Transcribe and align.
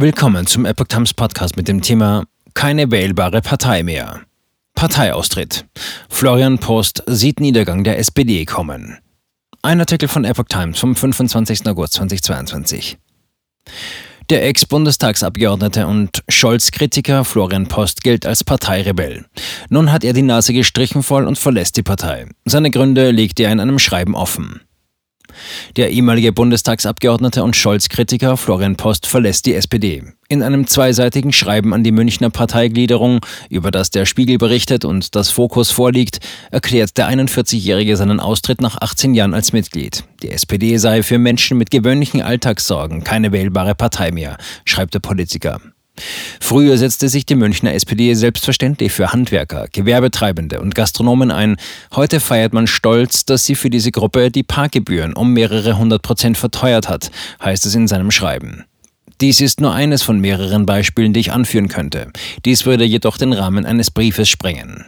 Willkommen 0.00 0.46
zum 0.46 0.64
Epoch 0.64 0.86
Times 0.86 1.12
Podcast 1.12 1.56
mit 1.56 1.66
dem 1.66 1.82
Thema 1.82 2.22
Keine 2.54 2.92
wählbare 2.92 3.42
Partei 3.42 3.82
mehr. 3.82 4.20
Parteiaustritt. 4.76 5.66
Florian 6.08 6.60
Post 6.60 7.02
sieht 7.08 7.40
Niedergang 7.40 7.82
der 7.82 7.98
SPD 7.98 8.44
kommen. 8.44 8.98
Ein 9.60 9.80
Artikel 9.80 10.08
von 10.08 10.24
Epoch 10.24 10.44
Times 10.48 10.78
vom 10.78 10.94
25. 10.94 11.66
August 11.66 11.94
2022. 11.94 12.96
Der 14.30 14.46
Ex-Bundestagsabgeordnete 14.46 15.88
und 15.88 16.22
Scholz-Kritiker 16.28 17.24
Florian 17.24 17.66
Post 17.66 18.04
gilt 18.04 18.24
als 18.24 18.44
Parteirebell. 18.44 19.24
Nun 19.68 19.90
hat 19.90 20.04
er 20.04 20.12
die 20.12 20.22
Nase 20.22 20.52
gestrichen 20.52 21.02
voll 21.02 21.26
und 21.26 21.38
verlässt 21.38 21.76
die 21.76 21.82
Partei. 21.82 22.28
Seine 22.44 22.70
Gründe 22.70 23.10
legt 23.10 23.40
er 23.40 23.50
in 23.50 23.58
einem 23.58 23.80
Schreiben 23.80 24.14
offen. 24.14 24.60
Der 25.76 25.90
ehemalige 25.90 26.32
Bundestagsabgeordnete 26.32 27.42
und 27.42 27.56
Scholz-Kritiker 27.56 28.36
Florian 28.36 28.76
Post 28.76 29.06
verlässt 29.06 29.46
die 29.46 29.54
SPD. 29.54 30.02
In 30.28 30.42
einem 30.42 30.66
zweiseitigen 30.66 31.32
Schreiben 31.32 31.72
an 31.72 31.82
die 31.82 31.92
Münchner 31.92 32.30
Parteigliederung, 32.30 33.20
über 33.48 33.70
das 33.70 33.90
der 33.90 34.04
Spiegel 34.04 34.36
berichtet 34.38 34.84
und 34.84 35.14
das 35.14 35.30
Fokus 35.30 35.70
vorliegt, 35.70 36.20
erklärt 36.50 36.98
der 36.98 37.08
41-Jährige 37.08 37.96
seinen 37.96 38.20
Austritt 38.20 38.60
nach 38.60 38.76
18 38.80 39.14
Jahren 39.14 39.34
als 39.34 39.52
Mitglied. 39.52 40.04
Die 40.22 40.30
SPD 40.30 40.76
sei 40.76 41.02
für 41.02 41.18
Menschen 41.18 41.56
mit 41.56 41.70
gewöhnlichen 41.70 42.20
Alltagssorgen 42.20 43.04
keine 43.04 43.32
wählbare 43.32 43.74
Partei 43.74 44.10
mehr, 44.10 44.36
schreibt 44.64 44.94
der 44.94 45.00
Politiker. 45.00 45.60
Früher 46.40 46.78
setzte 46.78 47.08
sich 47.08 47.26
die 47.26 47.34
Münchner 47.34 47.74
SPD 47.74 48.14
selbstverständlich 48.14 48.92
für 48.92 49.12
Handwerker, 49.12 49.66
Gewerbetreibende 49.72 50.60
und 50.60 50.74
Gastronomen 50.74 51.30
ein. 51.30 51.56
Heute 51.94 52.20
feiert 52.20 52.52
man 52.52 52.66
stolz, 52.66 53.24
dass 53.24 53.44
sie 53.44 53.54
für 53.54 53.70
diese 53.70 53.90
Gruppe 53.90 54.30
die 54.30 54.42
Parkgebühren 54.42 55.14
um 55.14 55.32
mehrere 55.32 55.78
hundert 55.78 56.02
Prozent 56.02 56.38
verteuert 56.38 56.88
hat, 56.88 57.10
heißt 57.42 57.66
es 57.66 57.74
in 57.74 57.88
seinem 57.88 58.10
Schreiben. 58.10 58.64
Dies 59.20 59.40
ist 59.40 59.60
nur 59.60 59.72
eines 59.72 60.02
von 60.02 60.20
mehreren 60.20 60.64
Beispielen, 60.64 61.12
die 61.12 61.20
ich 61.20 61.32
anführen 61.32 61.68
könnte. 61.68 62.12
Dies 62.44 62.66
würde 62.66 62.84
jedoch 62.84 63.18
den 63.18 63.32
Rahmen 63.32 63.66
eines 63.66 63.90
Briefes 63.90 64.28
sprengen. 64.28 64.84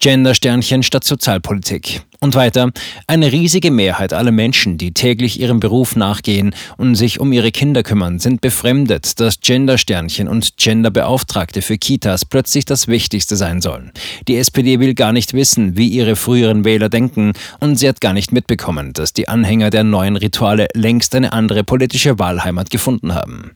Gender-Sternchen 0.00 0.82
statt 0.82 1.04
Sozialpolitik. 1.04 2.02
Und 2.24 2.34
weiter, 2.34 2.70
eine 3.06 3.32
riesige 3.32 3.70
Mehrheit 3.70 4.14
aller 4.14 4.30
Menschen, 4.30 4.78
die 4.78 4.92
täglich 4.94 5.38
ihrem 5.38 5.60
Beruf 5.60 5.94
nachgehen 5.94 6.54
und 6.78 6.94
sich 6.94 7.20
um 7.20 7.30
ihre 7.32 7.52
Kinder 7.52 7.82
kümmern, 7.82 8.18
sind 8.18 8.40
befremdet, 8.40 9.20
dass 9.20 9.40
Gender-Sternchen 9.40 10.26
und 10.26 10.56
Genderbeauftragte 10.56 11.60
für 11.60 11.76
Kitas 11.76 12.24
plötzlich 12.24 12.64
das 12.64 12.88
Wichtigste 12.88 13.36
sein 13.36 13.60
sollen. 13.60 13.92
Die 14.26 14.38
SPD 14.38 14.80
will 14.80 14.94
gar 14.94 15.12
nicht 15.12 15.34
wissen, 15.34 15.76
wie 15.76 15.88
ihre 15.88 16.16
früheren 16.16 16.64
Wähler 16.64 16.88
denken 16.88 17.34
und 17.60 17.76
sie 17.76 17.90
hat 17.90 18.00
gar 18.00 18.14
nicht 18.14 18.32
mitbekommen, 18.32 18.94
dass 18.94 19.12
die 19.12 19.28
Anhänger 19.28 19.68
der 19.68 19.84
neuen 19.84 20.16
Rituale 20.16 20.68
längst 20.72 21.14
eine 21.14 21.34
andere 21.34 21.62
politische 21.62 22.18
Wahlheimat 22.18 22.70
gefunden 22.70 23.14
haben. 23.14 23.50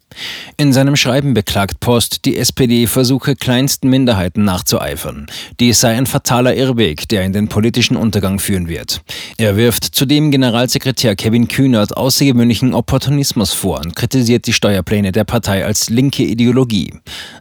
In 0.59 0.75
seinem 0.75 0.97
Schreiben 0.97 1.33
beklagt 1.33 1.81
Post, 1.81 2.27
die 2.27 2.37
SPD 2.37 2.87
versuche 2.87 3.35
kleinsten 3.35 3.89
Minderheiten 3.89 4.45
nachzueifern. 4.45 5.27
Dies 5.59 5.81
sei 5.81 5.97
ein 5.97 6.05
fataler 6.05 6.55
Irrweg, 6.55 7.09
der 7.09 7.23
in 7.23 7.33
den 7.33 7.49
politischen 7.49 7.97
Untergang 7.97 8.39
führt 8.39 8.58
führen 8.59 8.69
wird. 8.69 9.01
Er 9.37 9.57
wirft 9.57 9.85
zudem 9.85 10.31
Generalsekretär 10.31 11.15
Kevin 11.17 11.49
Kühnert 11.49 11.97
außergewöhnlichen 11.97 12.75
Opportunismus 12.75 13.53
vor 13.53 13.81
und 13.81 13.95
kritisiert 13.95 14.47
die 14.47 14.53
Steuerpläne 14.53 15.13
der 15.13 15.25
Partei 15.25 15.65
als 15.65 15.91
linke 15.91 16.25
Ideologie. 16.25 16.95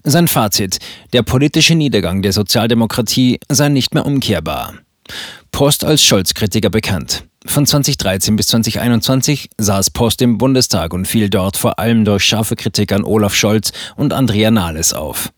Sein 0.03 0.27
Fazit, 0.27 0.77
der 1.13 1.23
politische 1.23 1.75
Niedergang 1.75 2.21
der 2.21 2.33
Sozialdemokratie 2.33 3.39
sei 3.49 3.69
nicht 3.69 3.93
mehr 3.93 4.05
umkehrbar. 4.05 4.73
Post 5.51 5.83
als 5.83 6.03
Scholz-Kritiker 6.03 6.69
bekannt. 6.69 7.23
Von 7.45 7.65
2013 7.65 8.35
bis 8.35 8.47
2021 8.47 9.49
saß 9.57 9.91
Post 9.91 10.21
im 10.21 10.37
Bundestag 10.37 10.93
und 10.93 11.07
fiel 11.07 11.29
dort 11.29 11.55
vor 11.55 11.79
allem 11.79 12.03
durch 12.03 12.25
scharfe 12.25 12.57
Kritik 12.57 12.91
an 12.91 13.05
Olaf 13.05 13.33
Scholz 13.33 13.71
und 13.95 14.11
Andrea 14.11 14.52
Nahles 14.52 14.93
auf. 14.93 15.31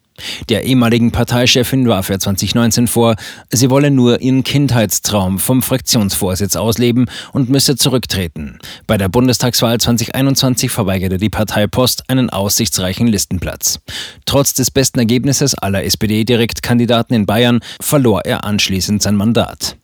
Der 0.50 0.64
ehemaligen 0.64 1.12
Parteichefin 1.12 1.88
warf 1.88 2.10
er 2.10 2.20
2019 2.20 2.88
vor, 2.88 3.16
sie 3.52 3.70
wolle 3.70 3.92
nur 3.92 4.22
ihren 4.22 4.44
Kindheitstraum 4.44 5.40
vom 5.40 5.62
Fraktionsvorsitz 5.62 6.56
ausleben 6.56 7.06
und 7.32 7.50
müsse 7.50 7.76
zurücktreten. 7.76 8.60
Bei 8.88 8.98
der 8.98 9.10
Bundestagswahl 9.10 9.80
2021 9.80 10.72
verweigerte 10.72 11.18
die 11.18 11.30
Partei 11.30 11.68
Post 11.68 12.10
einen 12.10 12.30
aussichtsreichen 12.30 13.08
Listenplatz. 13.08 13.80
Trotz 14.26 14.54
des 14.54 14.72
besten 14.72 15.00
Ergebnisses 15.00 15.56
aller 15.56 15.84
SPD-Direktkandidaten 15.84 17.16
in 17.16 17.26
Bayern 17.26 17.60
verlor 17.82 18.26
er 18.26 18.44
anschließend 18.44 19.02
sein 19.02 19.16
Mandat. 19.16 19.78